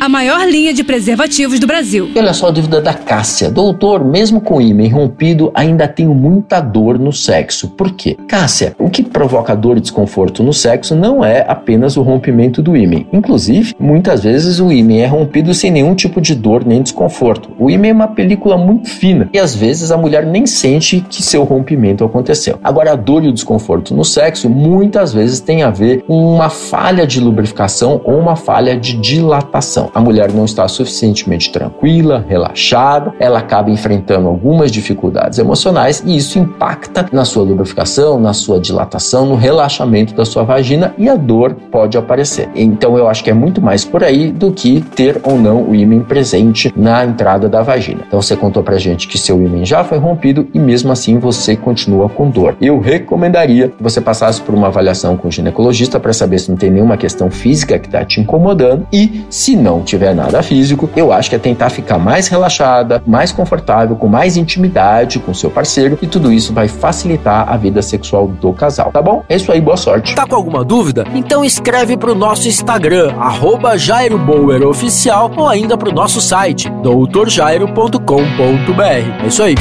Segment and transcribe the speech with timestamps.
[0.00, 2.10] a maior linha de preservativos do Brasil.
[2.14, 3.50] E olha só a dúvida da Cássia.
[3.50, 7.68] Doutor, mesmo com ímã rompido, ainda tenho muita dor no sexo.
[7.68, 8.16] Por quê?
[8.28, 12.76] Cássia, o que provoca dor e desconforto no sexo não é apenas o rompimento do
[12.76, 13.04] ímã.
[13.12, 17.50] Inclusive, muitas vezes o ímã é rompido sem nenhum tipo de dor nem desconforto.
[17.58, 21.22] O ímã é uma película muito fina e às vezes a mulher nem sente que
[21.22, 22.58] seu rompimento aconteceu.
[22.62, 26.50] Agora, a dor e o desconforto no sexo muitas vezes tem a ver com uma
[26.50, 33.12] falha de lubrificação ou uma falha de dilatação a mulher não está suficientemente tranquila, relaxada,
[33.18, 39.26] ela acaba enfrentando algumas dificuldades emocionais e isso impacta na sua lubrificação, na sua dilatação,
[39.26, 42.48] no relaxamento da sua vagina e a dor pode aparecer.
[42.54, 45.74] Então eu acho que é muito mais por aí do que ter ou não o
[45.74, 48.04] ímã presente na entrada da vagina.
[48.06, 51.56] Então você contou pra gente que seu ímã já foi rompido e mesmo assim você
[51.56, 52.56] continua com dor.
[52.60, 56.56] Eu recomendaria que você passasse por uma avaliação com o ginecologista para saber se não
[56.56, 60.88] tem nenhuma questão física que está te incomodando e se não não tiver nada físico,
[60.96, 65.50] eu acho que é tentar ficar mais relaxada, mais confortável, com mais intimidade com seu
[65.50, 69.22] parceiro e tudo isso vai facilitar a vida sexual do casal, tá bom?
[69.28, 70.14] É isso aí, boa sorte.
[70.14, 71.04] Tá com alguma dúvida?
[71.14, 79.22] Então escreve pro nosso Instagram, arroba Jairo Bauer Oficial ou ainda pro nosso site, doutorjairo.com.br.
[79.22, 79.54] É isso aí.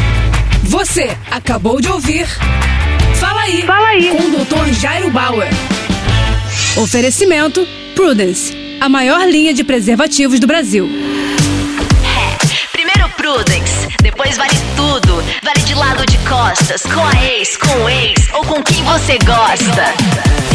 [0.64, 2.28] Você acabou de ouvir
[3.16, 4.10] Fala aí, Fala aí.
[4.10, 4.74] com o Dr.
[4.74, 5.48] Jairo Bauer.
[6.78, 10.88] Oferecimento Prudence a maior linha de preservativos do Brasil.
[12.06, 15.24] É, primeiro Prudence, depois vale tudo.
[15.42, 19.18] Vale de lado de costas, com a ex, com o ex ou com quem você
[19.26, 20.55] gosta.